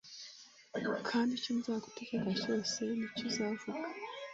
kandi 1.09 1.31
icyo 1.33 1.51
nzagutegeka 1.59 2.29
cyose 2.43 2.79
ni 2.97 3.07
cyo 3.15 3.23
uzavuga 3.29 3.83